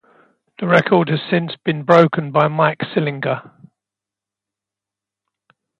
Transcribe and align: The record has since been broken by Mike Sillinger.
The 0.57 0.65
record 0.67 1.09
has 1.09 1.19
since 1.29 1.51
been 1.63 1.83
broken 1.83 2.31
by 2.31 2.47
Mike 2.47 2.79
Sillinger. 2.79 3.51